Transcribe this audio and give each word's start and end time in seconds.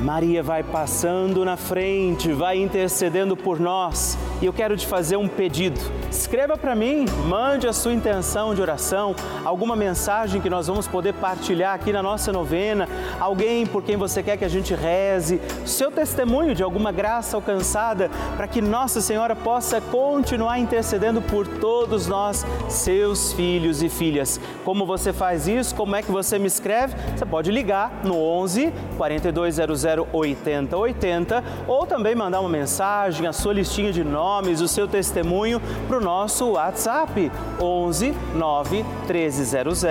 Maria 0.00 0.42
vai 0.42 0.62
passando 0.62 1.44
na 1.44 1.58
frente, 1.58 2.32
vai 2.32 2.56
intercedendo 2.58 3.36
por 3.36 3.60
nós. 3.60 4.16
E 4.40 4.46
eu 4.46 4.52
quero 4.52 4.76
te 4.76 4.86
fazer 4.86 5.16
um 5.16 5.28
pedido. 5.28 5.78
Escreva 6.10 6.56
para 6.56 6.74
mim, 6.74 7.04
mande 7.28 7.68
a 7.68 7.72
sua 7.72 7.92
intenção 7.92 8.54
de 8.54 8.62
oração, 8.62 9.14
alguma 9.44 9.76
mensagem 9.76 10.40
que 10.40 10.48
nós 10.48 10.66
vamos 10.66 10.88
poder 10.88 11.12
partilhar 11.14 11.74
aqui 11.74 11.92
na 11.92 12.02
nossa 12.02 12.32
novena, 12.32 12.88
alguém 13.20 13.66
por 13.66 13.82
quem 13.82 13.96
você 13.96 14.22
quer 14.22 14.36
que 14.36 14.44
a 14.44 14.48
gente 14.48 14.74
reze, 14.74 15.40
seu 15.66 15.90
testemunho 15.90 16.54
de 16.54 16.62
alguma 16.62 16.90
graça 16.90 17.36
alcançada, 17.36 18.10
para 18.36 18.48
que 18.48 18.60
Nossa 18.62 19.00
Senhora 19.00 19.36
possa 19.36 19.80
continuar 19.80 20.58
intercedendo 20.58 21.20
por 21.20 21.46
todos 21.46 22.06
nós, 22.06 22.44
seus 22.68 23.32
filhos 23.34 23.82
e 23.82 23.88
filhas. 23.88 24.40
Como 24.64 24.86
você 24.86 25.12
faz 25.12 25.46
isso? 25.46 25.74
Como 25.74 25.94
é 25.94 26.02
que 26.02 26.10
você 26.10 26.38
me 26.38 26.46
escreve? 26.46 26.94
Você 27.16 27.26
pode 27.26 27.50
ligar 27.50 28.00
no 28.04 28.16
11 28.16 28.72
4200 28.96 29.84
8080 30.12 31.44
ou 31.68 31.86
também 31.86 32.14
mandar 32.14 32.40
uma 32.40 32.48
mensagem, 32.48 33.26
a 33.26 33.32
sua 33.32 33.52
listinha 33.52 33.92
de 33.92 34.02
nomes, 34.02 34.29
o 34.60 34.68
seu 34.68 34.86
testemunho 34.86 35.60
para 35.88 35.98
o 35.98 36.00
nosso 36.00 36.50
WhatsApp 36.52 37.30
11 37.60 38.14
9 38.34 38.84
1300 39.08 39.82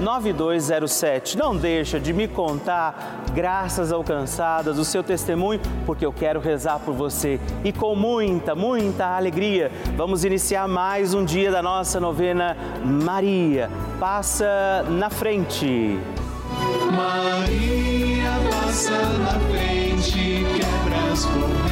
9207. 0.00 1.36
Não 1.36 1.54
deixa 1.54 2.00
de 2.00 2.12
me 2.12 2.26
contar 2.26 3.22
graças 3.34 3.92
alcançadas, 3.92 4.78
o 4.78 4.84
seu 4.84 5.02
testemunho, 5.02 5.60
porque 5.84 6.06
eu 6.06 6.12
quero 6.12 6.40
rezar 6.40 6.78
por 6.80 6.94
você 6.94 7.38
e 7.62 7.72
com 7.72 7.94
muita, 7.94 8.54
muita 8.54 9.14
alegria. 9.14 9.70
Vamos 9.96 10.24
iniciar 10.24 10.66
mais 10.66 11.12
um 11.14 11.24
dia 11.24 11.52
da 11.52 11.62
nossa 11.62 12.00
novena 12.00 12.56
Maria. 12.84 13.70
Passa 14.00 14.84
na 14.88 15.10
frente. 15.10 15.98
Maria 16.90 18.32
passa 18.50 18.90
na 19.18 19.38
frente, 19.50 20.44
quebra 20.56 21.12
as 21.12 21.24
correntes 21.26 21.71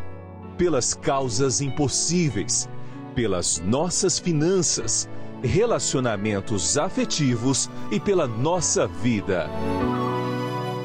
pelas 0.61 0.93
causas 0.93 1.59
impossíveis, 1.59 2.69
pelas 3.15 3.59
nossas 3.65 4.19
finanças, 4.19 5.09
relacionamentos 5.41 6.77
afetivos 6.77 7.67
e 7.89 7.99
pela 7.99 8.27
nossa 8.27 8.85
vida. 8.85 9.49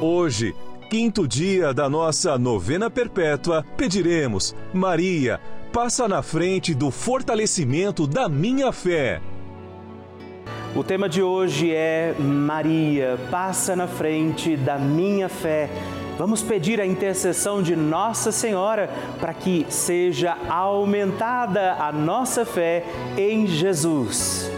Hoje, 0.00 0.56
quinto 0.88 1.28
dia 1.28 1.74
da 1.74 1.90
nossa 1.90 2.38
novena 2.38 2.88
perpétua, 2.88 3.66
pediremos: 3.76 4.56
Maria, 4.72 5.38
passa 5.70 6.08
na 6.08 6.22
frente 6.22 6.74
do 6.74 6.90
fortalecimento 6.90 8.06
da 8.06 8.30
minha 8.30 8.72
fé. 8.72 9.20
O 10.74 10.82
tema 10.82 11.06
de 11.06 11.20
hoje 11.22 11.70
é 11.70 12.14
Maria, 12.18 13.18
passa 13.30 13.76
na 13.76 13.86
frente 13.86 14.56
da 14.56 14.78
minha 14.78 15.28
fé. 15.28 15.68
Vamos 16.18 16.42
pedir 16.42 16.80
a 16.80 16.86
intercessão 16.86 17.62
de 17.62 17.76
Nossa 17.76 18.32
Senhora 18.32 18.88
para 19.20 19.34
que 19.34 19.66
seja 19.68 20.34
aumentada 20.48 21.74
a 21.74 21.92
nossa 21.92 22.46
fé 22.46 22.84
em 23.18 23.46
Jesus. 23.46 24.50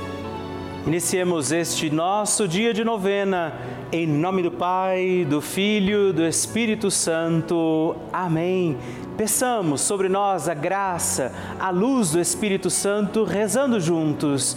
Iniciemos 0.87 1.51
este 1.51 1.91
nosso 1.91 2.47
dia 2.47 2.73
de 2.73 2.85
novena 2.85 3.55
em 3.91 4.07
nome 4.07 4.43
do 4.43 4.53
Pai, 4.53 5.27
do 5.29 5.41
Filho, 5.41 6.13
do 6.13 6.25
Espírito 6.25 6.93
Santo. 6.93 7.97
Amém. 8.13 8.77
Peçamos 9.17 9.81
sobre 9.81 10.09
nós 10.09 10.49
a 10.49 10.55
graça, 10.55 11.33
a 11.59 11.71
luz 11.71 12.13
do 12.13 12.21
Espírito 12.21 12.71
Santo, 12.71 13.25
rezando 13.25 13.81
juntos. 13.81 14.57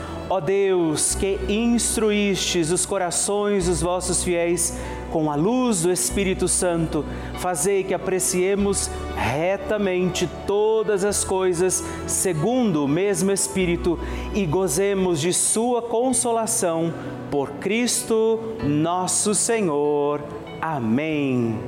Ó 0.33 0.39
Deus, 0.39 1.13
que 1.13 1.37
instruístes 1.49 2.71
os 2.71 2.85
corações 2.85 3.65
dos 3.65 3.81
vossos 3.81 4.23
fiéis 4.23 4.79
com 5.11 5.29
a 5.29 5.35
luz 5.35 5.81
do 5.81 5.91
Espírito 5.91 6.47
Santo, 6.47 7.03
fazei 7.39 7.83
que 7.83 7.93
apreciemos 7.93 8.89
retamente 9.13 10.29
todas 10.47 11.03
as 11.03 11.25
coisas 11.25 11.83
segundo 12.07 12.85
o 12.85 12.87
mesmo 12.87 13.29
Espírito 13.29 13.99
e 14.33 14.45
gozemos 14.45 15.19
de 15.19 15.33
Sua 15.33 15.81
consolação 15.81 16.93
por 17.29 17.49
Cristo 17.55 18.39
nosso 18.63 19.35
Senhor. 19.35 20.21
Amém. 20.61 21.59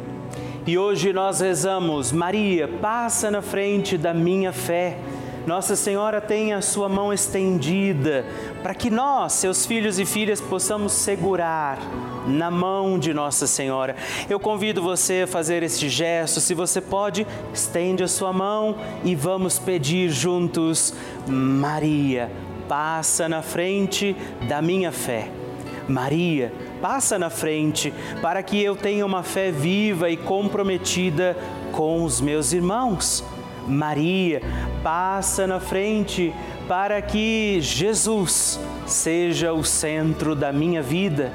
E 0.65 0.77
hoje 0.77 1.11
nós 1.11 1.41
rezamos, 1.41 2.13
Maria, 2.13 2.69
passa 2.69 3.29
na 3.29 3.41
frente 3.41 3.97
da 3.97 4.13
minha 4.13 4.53
fé. 4.53 4.97
Nossa 5.45 5.75
Senhora 5.75 6.21
tem 6.21 6.53
a 6.53 6.61
sua 6.61 6.87
mão 6.87 7.11
estendida 7.11 8.25
para 8.61 8.73
que 8.73 8.89
nós, 8.89 9.33
seus 9.33 9.65
filhos 9.65 9.99
e 9.99 10.05
filhas, 10.05 10.39
possamos 10.39 10.93
segurar 10.93 11.79
na 12.25 12.49
mão 12.49 12.97
de 12.97 13.13
Nossa 13.13 13.45
Senhora. 13.45 13.93
Eu 14.29 14.39
convido 14.39 14.81
você 14.81 15.23
a 15.25 15.27
fazer 15.27 15.61
este 15.61 15.89
gesto. 15.89 16.39
Se 16.39 16.53
você 16.53 16.79
pode, 16.79 17.27
estende 17.53 18.03
a 18.03 18.07
sua 18.07 18.31
mão 18.31 18.77
e 19.03 19.15
vamos 19.15 19.59
pedir 19.59 20.09
juntos: 20.09 20.93
Maria, 21.27 22.31
passa 22.69 23.27
na 23.27 23.41
frente 23.41 24.15
da 24.47 24.61
minha 24.61 24.93
fé. 24.93 25.27
Maria, 25.89 26.53
passa 26.81 27.19
na 27.19 27.29
frente 27.29 27.93
para 28.21 28.41
que 28.41 28.63
eu 28.63 28.77
tenha 28.77 29.05
uma 29.05 29.23
fé 29.23 29.51
viva 29.51 30.09
e 30.09 30.15
comprometida 30.15 31.35
com 31.73 32.05
os 32.05 32.21
meus 32.21 32.53
irmãos. 32.53 33.25
Maria, 33.67 34.41
passa 34.83 35.47
na 35.47 35.59
frente 35.59 36.33
para 36.67 37.01
que 37.01 37.59
Jesus 37.61 38.59
seja 38.85 39.53
o 39.53 39.63
centro 39.63 40.35
da 40.35 40.51
minha 40.51 40.81
vida. 40.81 41.31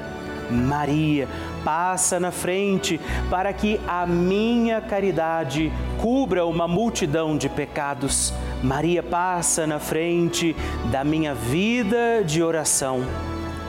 Maria, 0.49 1.27
passa 1.63 2.19
na 2.19 2.31
frente 2.31 2.99
para 3.29 3.53
que 3.53 3.79
a 3.87 4.05
minha 4.05 4.81
caridade 4.81 5.71
cubra 6.01 6.45
uma 6.45 6.67
multidão 6.67 7.37
de 7.37 7.47
pecados. 7.47 8.33
Maria 8.63 9.03
passa 9.03 9.67
na 9.67 9.79
frente 9.79 10.55
da 10.91 11.03
minha 11.03 11.35
vida 11.35 12.23
de 12.25 12.41
oração. 12.41 13.01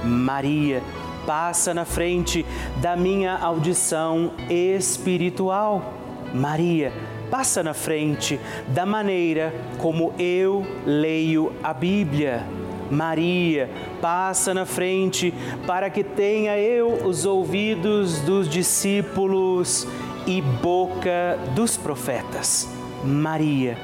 Maria 0.02 0.82
passa 1.26 1.74
na 1.74 1.84
frente 1.84 2.46
da 2.80 2.96
minha 2.96 3.36
audição 3.36 4.32
espiritual. 4.48 5.94
Maria 6.32 6.92
passa 7.30 7.62
na 7.62 7.72
frente 7.72 8.40
da 8.68 8.84
maneira 8.84 9.54
como 9.78 10.12
eu 10.18 10.66
leio 10.84 11.52
a 11.62 11.72
Bíblia. 11.72 12.44
Maria 12.90 13.70
passa 14.00 14.52
na 14.52 14.66
frente 14.66 15.32
para 15.64 15.88
que 15.88 16.02
tenha 16.02 16.58
eu 16.58 17.06
os 17.06 17.24
ouvidos 17.24 18.20
dos 18.22 18.48
discípulos 18.48 19.86
e 20.26 20.42
boca 20.42 21.38
dos 21.54 21.76
profetas. 21.76 22.68
Maria 23.04 23.78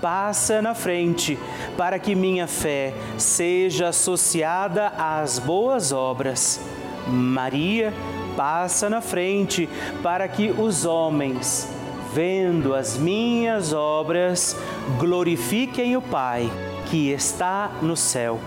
passa 0.00 0.62
na 0.62 0.74
frente 0.74 1.36
para 1.76 1.98
que 1.98 2.14
minha 2.14 2.46
fé 2.46 2.94
seja 3.18 3.88
associada 3.88 4.88
às 4.96 5.40
boas 5.40 5.92
obras. 5.92 6.60
Maria 7.08 7.92
passa 8.36 8.88
na 8.88 9.00
frente 9.00 9.68
para 10.02 10.26
que 10.28 10.50
os 10.50 10.84
homens 10.84 11.81
vendo 12.14 12.74
as 12.74 12.96
minhas 12.96 13.72
obras, 13.72 14.56
glorifiquem 14.98 15.96
o 15.96 16.02
Pai 16.02 16.50
que 16.86 17.10
está 17.10 17.70
no 17.80 17.96
céu. 17.96 18.38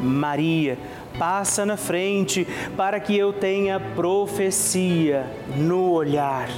Maria, 0.00 0.78
passa 1.18 1.64
na 1.64 1.76
frente 1.76 2.46
para 2.76 3.00
que 3.00 3.16
eu 3.16 3.32
tenha 3.32 3.80
profecia 3.80 5.24
no 5.56 5.90
olhar. 5.92 6.48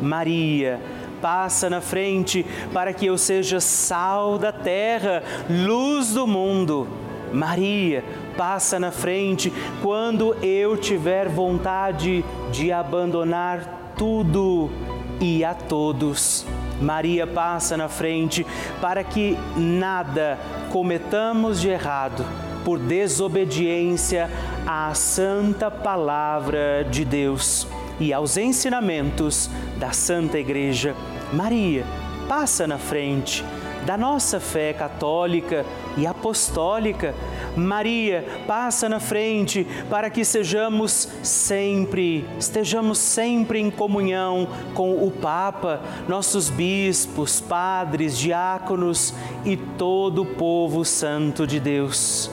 Maria, 0.00 0.80
passa 1.20 1.68
na 1.68 1.80
frente 1.80 2.46
para 2.72 2.92
que 2.92 3.06
eu 3.06 3.18
seja 3.18 3.58
sal 3.58 4.38
da 4.38 4.52
terra, 4.52 5.24
luz 5.50 6.14
do 6.14 6.28
mundo. 6.28 6.86
Maria, 7.32 8.04
passa 8.36 8.78
na 8.78 8.92
frente 8.92 9.52
quando 9.82 10.34
eu 10.44 10.76
tiver 10.76 11.28
vontade 11.28 12.24
de 12.52 12.70
abandonar 12.70 13.92
tudo 13.96 14.70
e 15.20 15.44
a 15.44 15.54
todos. 15.54 16.46
Maria 16.80 17.26
passa 17.26 17.76
na 17.76 17.88
frente 17.88 18.46
para 18.80 19.02
que 19.02 19.36
nada 19.56 20.38
cometamos 20.70 21.60
de 21.60 21.68
errado 21.68 22.24
por 22.64 22.78
desobediência 22.78 24.30
à 24.66 24.92
santa 24.94 25.70
palavra 25.70 26.86
de 26.90 27.04
Deus 27.04 27.66
e 27.98 28.12
aos 28.12 28.36
ensinamentos 28.36 29.50
da 29.78 29.92
Santa 29.92 30.38
Igreja. 30.38 30.94
Maria 31.32 31.84
passa 32.28 32.66
na 32.66 32.78
frente 32.78 33.44
da 33.86 33.96
nossa 33.96 34.38
fé 34.38 34.72
católica 34.72 35.64
e 35.98 36.06
apostólica 36.06 37.14
Maria 37.56 38.24
passa 38.46 38.88
na 38.88 39.00
frente 39.00 39.66
para 39.90 40.08
que 40.08 40.24
sejamos 40.24 41.08
sempre, 41.22 42.24
estejamos 42.38 42.98
sempre 42.98 43.58
em 43.58 43.70
comunhão 43.70 44.48
com 44.74 45.04
o 45.04 45.10
Papa, 45.10 45.80
nossos 46.06 46.48
bispos, 46.48 47.40
padres, 47.40 48.16
diáconos 48.16 49.12
e 49.44 49.56
todo 49.56 50.22
o 50.22 50.26
povo 50.26 50.84
santo 50.84 51.46
de 51.46 51.58
Deus. 51.58 52.30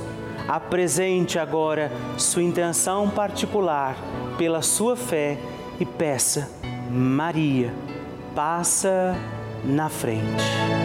Apresente 0.48 1.40
agora 1.40 1.92
sua 2.18 2.44
intenção 2.44 3.10
particular 3.10 3.98
pela 4.38 4.62
sua 4.62 4.96
fé 4.96 5.40
e 5.80 5.86
peça, 5.86 6.52
Maria, 6.92 7.74
passa 8.36 9.16
na 9.64 9.90
frente. 9.90 10.85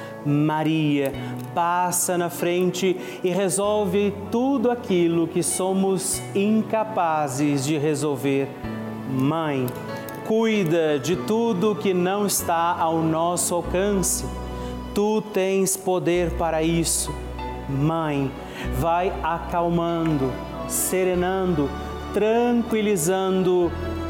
Maria 0.25 1.11
passa 1.53 2.17
na 2.17 2.29
frente 2.29 2.97
e 3.23 3.29
resolve 3.29 4.13
tudo 4.31 4.69
aquilo 4.69 5.27
que 5.27 5.41
somos 5.41 6.21
incapazes 6.35 7.65
de 7.65 7.77
resolver. 7.77 8.47
Mãe, 9.09 9.65
cuida 10.25 10.99
de 10.99 11.15
tudo 11.15 11.75
que 11.75 11.93
não 11.93 12.25
está 12.25 12.75
ao 12.77 13.01
nosso 13.01 13.55
alcance. 13.55 14.25
Tu 14.93 15.21
tens 15.33 15.75
poder 15.75 16.31
para 16.31 16.61
isso. 16.61 17.13
Mãe, 17.69 18.31
vai 18.79 19.11
acalmando, 19.23 20.31
serenando, 20.67 21.69
tranquilizando 22.13 23.71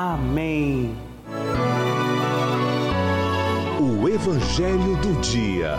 Amém. 0.00 0.96
O 3.80 4.08
Evangelho 4.08 4.96
do 4.98 5.20
Dia. 5.20 5.74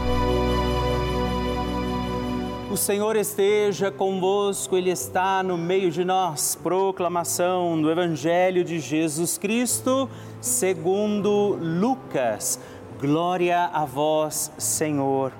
O 2.69 2.75
Senhor 2.75 3.15
esteja 3.15 3.89
convosco, 3.89 4.75
Ele 4.75 4.89
está 4.89 5.41
no 5.41 5.57
meio 5.57 5.89
de 5.89 6.03
nós. 6.03 6.53
Proclamação 6.53 7.81
do 7.81 7.89
Evangelho 7.89 8.65
de 8.65 8.81
Jesus 8.81 9.37
Cristo, 9.37 10.09
segundo 10.41 11.57
Lucas. 11.57 12.59
Glória 12.99 13.67
a 13.71 13.85
vós, 13.85 14.51
Senhor. 14.57 15.31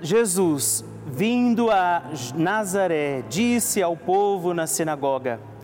Jesus, 0.00 0.82
vindo 1.06 1.70
a 1.70 2.02
Nazaré, 2.34 3.22
disse 3.28 3.82
ao 3.82 3.94
povo 3.94 4.54
na 4.54 4.66
sinagoga: 4.66 5.38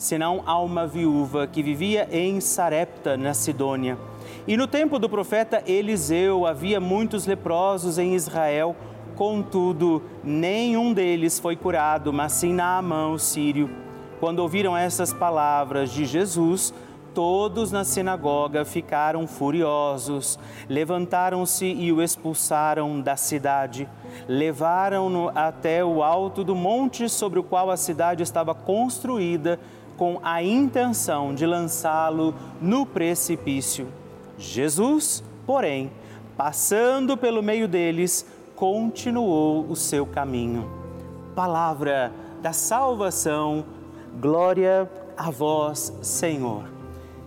senão 0.00 0.42
a 0.46 0.58
uma 0.58 0.86
viúva 0.86 1.46
que 1.46 1.62
vivia 1.62 2.08
em 2.10 2.40
Sarepta, 2.40 3.18
na 3.18 3.34
Sidônia. 3.34 3.98
E 4.48 4.56
no 4.56 4.66
tempo 4.66 4.98
do 4.98 5.10
profeta 5.10 5.62
Eliseu 5.66 6.46
havia 6.46 6.80
muitos 6.80 7.26
leprosos 7.26 7.98
em 7.98 8.14
Israel, 8.14 8.74
Contudo, 9.20 10.02
nenhum 10.24 10.94
deles 10.94 11.38
foi 11.38 11.54
curado, 11.54 12.10
mas 12.10 12.32
sim 12.32 12.54
Naamã, 12.54 13.08
o 13.08 13.18
sírio. 13.18 13.68
Quando 14.18 14.38
ouviram 14.38 14.74
essas 14.74 15.12
palavras 15.12 15.90
de 15.90 16.06
Jesus, 16.06 16.72
todos 17.14 17.70
na 17.70 17.84
sinagoga 17.84 18.64
ficaram 18.64 19.26
furiosos, 19.26 20.38
levantaram-se 20.70 21.66
e 21.66 21.92
o 21.92 22.00
expulsaram 22.00 22.98
da 22.98 23.14
cidade. 23.14 23.86
Levaram-no 24.26 25.30
até 25.34 25.84
o 25.84 26.02
alto 26.02 26.42
do 26.42 26.54
monte 26.54 27.06
sobre 27.06 27.38
o 27.38 27.44
qual 27.44 27.70
a 27.70 27.76
cidade 27.76 28.22
estava 28.22 28.54
construída, 28.54 29.60
com 30.00 30.18
a 30.22 30.42
intenção 30.42 31.34
de 31.34 31.44
lançá-lo 31.44 32.34
no 32.58 32.86
precipício. 32.86 33.86
Jesus, 34.38 35.22
porém, 35.44 35.92
passando 36.38 37.18
pelo 37.18 37.42
meio 37.42 37.68
deles, 37.68 38.24
continuou 38.56 39.66
o 39.68 39.76
seu 39.76 40.06
caminho. 40.06 40.70
Palavra 41.36 42.10
da 42.40 42.50
salvação, 42.50 43.62
glória 44.18 44.90
a 45.18 45.30
vós, 45.30 45.92
Senhor. 46.00 46.64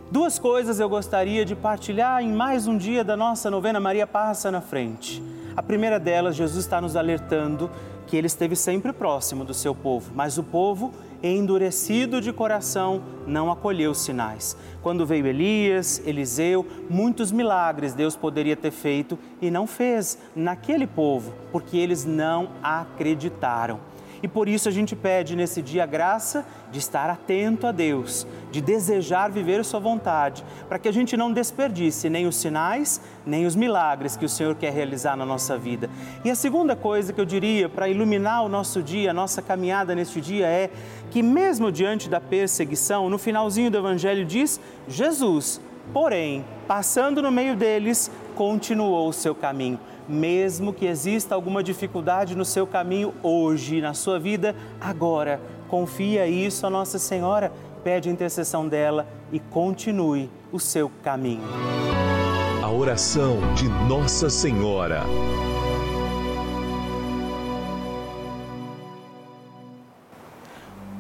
Duas 0.10 0.40
coisas 0.40 0.80
eu 0.80 0.90
gostaria 0.90 1.46
de 1.46 1.56
partilhar 1.56 2.24
em 2.24 2.34
mais 2.34 2.66
um 2.66 2.76
dia 2.76 3.04
da 3.04 3.16
nossa 3.16 3.52
novena 3.52 3.80
Maria 3.80 4.08
Passa 4.08 4.50
na 4.50 4.62
Frente. 4.62 5.22
A 5.56 5.62
primeira 5.62 6.00
delas, 6.00 6.36
Jesus 6.36 6.66
está 6.66 6.82
nos 6.82 6.96
alertando 6.96 7.70
que 8.08 8.18
ele 8.18 8.26
esteve 8.26 8.56
sempre 8.56 8.92
próximo 8.92 9.46
do 9.46 9.54
seu 9.54 9.76
povo, 9.76 10.12
mas 10.16 10.40
o 10.40 10.44
povo, 10.44 10.92
endurecido 11.24 12.20
de 12.20 12.34
coração, 12.34 13.02
não 13.26 13.50
acolheu 13.50 13.92
os 13.92 14.02
sinais. 14.02 14.58
Quando 14.82 15.06
veio 15.06 15.26
Elias, 15.26 16.02
Eliseu, 16.06 16.68
muitos 16.90 17.32
milagres 17.32 17.94
Deus 17.94 18.16
poderia 18.18 18.58
ter 18.58 18.72
feito 18.72 19.18
e 19.42 19.50
não 19.50 19.66
fez 19.66 20.18
naquele 20.36 20.86
povo, 20.86 21.34
porque 21.52 21.78
eles 21.78 22.04
não 22.04 22.50
acreditaram. 22.62 23.80
E 24.24 24.28
por 24.28 24.48
isso 24.48 24.70
a 24.70 24.72
gente 24.72 24.96
pede 24.96 25.36
nesse 25.36 25.62
dia 25.62 25.84
a 25.84 25.86
graça 25.86 26.46
de 26.72 26.80
estar 26.80 27.10
atento 27.10 27.68
a 27.68 27.74
Deus, 27.74 28.26
de 28.52 28.62
desejar 28.62 29.30
viver 29.30 29.66
Sua 29.66 29.82
vontade, 29.82 30.46
para 30.70 30.80
que 30.80 30.88
a 30.88 30.94
gente 30.94 31.18
não 31.18 31.34
desperdice 31.34 32.10
nem 32.10 32.26
os 32.26 32.38
sinais, 32.38 33.02
nem 33.26 33.46
os 33.46 33.54
milagres 33.54 34.16
que 34.16 34.24
o 34.24 34.30
Senhor 34.30 34.56
quer 34.56 34.72
realizar 34.72 35.18
na 35.18 35.26
nossa 35.26 35.58
vida. 35.58 35.90
E 36.24 36.32
a 36.32 36.36
segunda 36.36 36.74
coisa 36.74 37.12
que 37.12 37.20
eu 37.20 37.26
diria 37.26 37.68
para 37.68 37.90
iluminar 37.90 38.46
o 38.46 38.50
nosso 38.50 38.82
dia, 38.82 39.12
a 39.12 39.14
nossa 39.14 39.42
caminhada 39.42 39.94
neste 39.94 40.22
dia 40.22 40.48
é 40.48 40.70
que, 41.12 41.22
mesmo 41.22 41.70
diante 41.70 42.10
da 42.10 42.22
perseguição, 42.22 43.10
no 43.10 43.18
finalzinho 43.18 43.70
do 43.70 43.78
Evangelho 43.78 44.26
diz: 44.26 44.58
Jesus, 44.88 45.60
porém, 45.92 46.46
passando 46.66 47.22
no 47.22 47.30
meio 47.30 47.58
deles, 47.58 48.10
continuou 48.36 49.10
o 49.10 49.14
seu 49.14 49.36
caminho 49.36 49.78
mesmo 50.08 50.74
que 50.74 50.86
exista 50.86 51.36
alguma 51.36 51.64
dificuldade 51.64 52.36
no 52.36 52.46
seu 52.46 52.66
caminho 52.68 53.14
hoje, 53.22 53.82
na 53.82 53.94
sua 53.94 54.20
vida, 54.20 54.56
agora. 54.80 55.40
Confia 55.68 56.28
isso 56.28 56.68
a 56.68 56.70
Nossa 56.70 57.00
Senhora, 57.00 57.52
pede 57.84 58.10
a 58.10 58.12
intercessão 58.12 58.68
dela 58.68 59.08
e 59.32 59.40
continue 59.40 60.30
o 60.52 60.60
seu 60.60 60.92
caminho. 61.04 61.44
A 62.62 62.72
oração 62.72 63.38
de 63.56 63.68
Nossa 63.88 64.30
Senhora. 64.30 65.04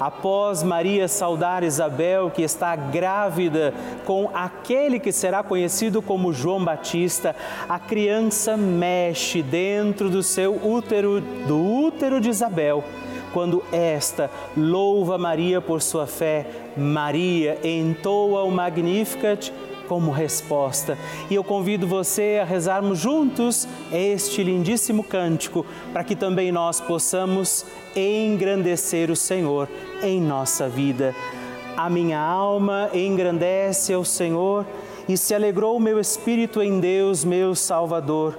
após 0.00 0.62
Maria 0.62 1.06
saudar 1.06 1.62
Isabel, 1.62 2.30
que 2.30 2.40
está 2.40 2.74
grávida 2.74 3.74
com 4.06 4.30
aquele 4.32 4.98
que 4.98 5.12
será 5.12 5.42
conhecido 5.42 6.00
como 6.00 6.32
João 6.32 6.64
Batista, 6.64 7.36
a 7.68 7.78
criança 7.78 8.56
mexe 8.56 9.42
dentro 9.42 10.08
do 10.08 10.22
seu 10.22 10.54
útero, 10.66 11.20
do 11.20 11.62
útero 11.62 12.18
de 12.18 12.30
Isabel. 12.30 12.82
Quando 13.32 13.62
esta 13.70 14.28
louva 14.56 15.16
Maria 15.16 15.60
por 15.60 15.80
sua 15.80 16.06
fé, 16.06 16.46
Maria 16.76 17.58
entoa 17.62 18.42
o 18.42 18.50
Magnificat 18.50 19.52
como 19.90 20.12
resposta. 20.12 20.96
E 21.28 21.34
eu 21.34 21.42
convido 21.42 21.84
você 21.84 22.38
a 22.40 22.44
rezarmos 22.44 22.96
juntos 22.96 23.66
este 23.92 24.40
lindíssimo 24.40 25.02
cântico, 25.02 25.66
para 25.92 26.04
que 26.04 26.14
também 26.14 26.52
nós 26.52 26.80
possamos 26.80 27.66
engrandecer 27.96 29.10
o 29.10 29.16
Senhor 29.16 29.68
em 30.00 30.20
nossa 30.20 30.68
vida. 30.68 31.12
A 31.76 31.90
minha 31.90 32.20
alma 32.20 32.88
engrandece 32.94 33.92
ao 33.92 34.04
Senhor 34.04 34.64
e 35.08 35.16
se 35.16 35.34
alegrou 35.34 35.76
o 35.76 35.80
meu 35.80 35.98
espírito 35.98 36.62
em 36.62 36.78
Deus, 36.78 37.24
meu 37.24 37.56
Salvador, 37.56 38.38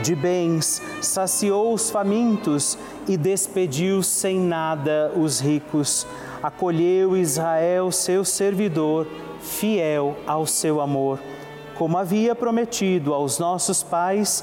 De 0.00 0.14
bens 0.14 0.80
saciou 1.00 1.74
os 1.74 1.90
famintos 1.90 2.78
e 3.06 3.16
despediu 3.16 4.02
sem 4.02 4.40
nada 4.40 5.12
os 5.14 5.40
ricos. 5.40 6.06
Acolheu 6.42 7.16
Israel, 7.16 7.92
seu 7.92 8.24
servidor, 8.24 9.06
fiel 9.40 10.16
ao 10.26 10.46
seu 10.46 10.80
amor, 10.80 11.20
como 11.76 11.98
havia 11.98 12.34
prometido 12.34 13.12
aos 13.12 13.38
nossos 13.38 13.82
pais, 13.82 14.42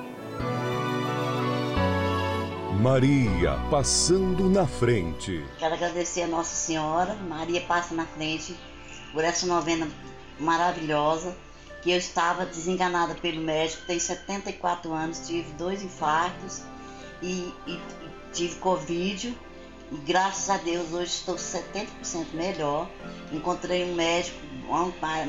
Maria 2.81 3.59
passando 3.69 4.49
na 4.49 4.65
frente. 4.65 5.45
Quero 5.59 5.75
agradecer 5.75 6.23
a 6.23 6.27
Nossa 6.27 6.55
Senhora, 6.55 7.13
Maria 7.13 7.61
passa 7.61 7.93
na 7.93 8.07
frente, 8.07 8.57
por 9.13 9.23
essa 9.23 9.45
novena 9.45 9.87
maravilhosa. 10.39 11.37
Que 11.83 11.91
eu 11.91 11.97
estava 11.97 12.43
desenganada 12.43 13.13
pelo 13.13 13.39
médico, 13.39 13.83
tenho 13.85 13.99
74 13.99 14.91
anos, 14.91 15.27
tive 15.27 15.51
dois 15.53 15.83
infartos 15.83 16.63
e, 17.21 17.53
e 17.67 17.79
tive 18.33 18.55
Covid 18.55 19.37
e 19.91 19.97
graças 19.97 20.49
a 20.49 20.57
Deus 20.57 20.91
hoje 20.91 21.11
estou 21.11 21.35
70% 21.35 21.85
melhor. 22.33 22.89
Encontrei 23.31 23.83
um 23.83 23.93
médico, 23.93 24.39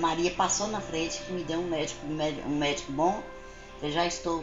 Maria 0.00 0.30
passou 0.30 0.68
na 0.68 0.80
frente 0.80 1.20
que 1.22 1.32
me 1.32 1.44
deu 1.44 1.60
um 1.60 1.68
médico, 1.68 2.00
um 2.06 2.56
médico 2.56 2.92
bom. 2.92 3.22
Eu 3.82 3.90
já 3.90 4.06
estou 4.06 4.42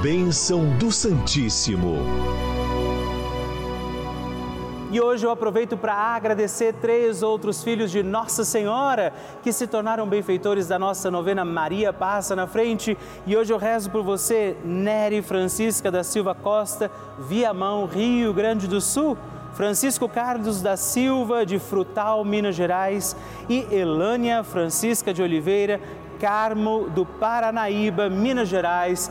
Bênção 0.04 0.76
do 0.76 0.92
Santíssimo. 0.92 1.96
E 4.92 5.00
hoje 5.00 5.24
eu 5.24 5.30
aproveito 5.30 5.78
para 5.78 5.94
agradecer 5.94 6.74
três 6.74 7.22
outros 7.22 7.64
filhos 7.64 7.90
de 7.90 8.02
Nossa 8.02 8.44
Senhora 8.44 9.14
que 9.42 9.50
se 9.50 9.66
tornaram 9.66 10.06
benfeitores 10.06 10.68
da 10.68 10.78
nossa 10.78 11.10
novena 11.10 11.42
Maria 11.42 11.90
Passa 11.90 12.36
na 12.36 12.46
Frente. 12.46 12.98
E 13.26 13.34
hoje 13.34 13.50
eu 13.50 13.56
rezo 13.56 13.90
por 13.90 14.02
você, 14.02 14.54
Nery 14.62 15.22
Francisca 15.22 15.90
da 15.90 16.04
Silva 16.04 16.34
Costa, 16.34 16.90
Viamão, 17.20 17.86
Rio 17.86 18.34
Grande 18.34 18.68
do 18.68 18.82
Sul. 18.82 19.16
Francisco 19.54 20.08
Carlos 20.08 20.60
da 20.60 20.76
Silva, 20.76 21.46
de 21.46 21.60
Frutal, 21.60 22.24
Minas 22.24 22.56
Gerais, 22.56 23.16
e 23.48 23.64
Elânia 23.70 24.42
Francisca 24.42 25.14
de 25.14 25.22
Oliveira, 25.22 25.80
Carmo, 26.20 26.90
do 26.90 27.06
Paranaíba, 27.06 28.10
Minas 28.10 28.48
Gerais. 28.48 29.10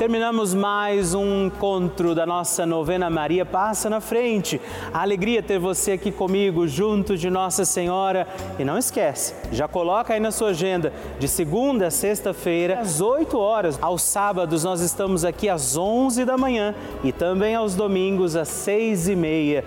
Terminamos 0.00 0.54
mais 0.54 1.12
um 1.12 1.44
encontro 1.44 2.14
da 2.14 2.24
nossa 2.24 2.64
novena 2.64 3.10
Maria 3.10 3.44
Passa 3.44 3.90
na 3.90 4.00
Frente. 4.00 4.58
A 4.94 5.02
alegria 5.02 5.42
ter 5.42 5.58
você 5.58 5.92
aqui 5.92 6.10
comigo, 6.10 6.66
junto 6.66 7.18
de 7.18 7.28
Nossa 7.28 7.66
Senhora. 7.66 8.26
E 8.58 8.64
não 8.64 8.78
esquece, 8.78 9.34
já 9.52 9.68
coloca 9.68 10.14
aí 10.14 10.18
na 10.18 10.30
sua 10.30 10.48
agenda, 10.48 10.90
de 11.18 11.28
segunda 11.28 11.88
a 11.88 11.90
sexta-feira, 11.90 12.80
às 12.80 13.02
8 13.02 13.36
horas. 13.36 13.78
Aos 13.82 14.00
sábados 14.00 14.64
nós 14.64 14.80
estamos 14.80 15.22
aqui 15.22 15.50
às 15.50 15.76
11 15.76 16.24
da 16.24 16.38
manhã 16.38 16.74
e 17.04 17.12
também 17.12 17.54
aos 17.54 17.74
domingos 17.74 18.36
às 18.36 18.48
6 18.48 19.06
e 19.06 19.14
meia. 19.14 19.66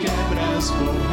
gospel. 0.61 1.10